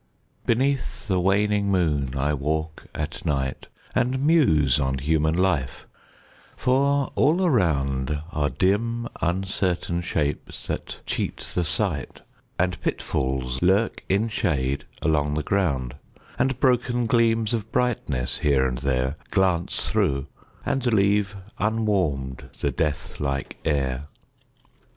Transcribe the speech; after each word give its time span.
Beneath 0.47 1.07
the 1.07 1.19
waning 1.19 1.69
moon 1.69 2.15
I 2.17 2.33
walk 2.33 2.87
at 2.95 3.23
night, 3.23 3.67
And 3.93 4.25
muse 4.25 4.79
on 4.79 4.97
human 4.97 5.35
life 5.37 5.85
for 6.57 7.11
all 7.13 7.45
around 7.45 8.19
Are 8.31 8.49
dim 8.49 9.07
uncertain 9.21 10.01
shapes 10.01 10.65
that 10.65 11.01
cheat 11.05 11.37
the 11.53 11.63
sight, 11.63 12.21
And 12.57 12.81
pitfalls 12.81 13.61
lurk 13.61 14.03
in 14.09 14.27
shade 14.27 14.85
along 15.03 15.35
the 15.35 15.43
ground, 15.43 15.93
And 16.39 16.59
broken 16.59 17.05
gleams 17.05 17.53
of 17.53 17.71
brightness, 17.71 18.39
here 18.39 18.65
and 18.65 18.79
there, 18.79 19.17
Glance 19.29 19.87
through, 19.87 20.25
and 20.65 20.83
leave 20.91 21.37
unwarmed 21.59 22.49
the 22.59 22.71
death 22.71 23.19
like 23.19 23.57
air. 23.65 24.07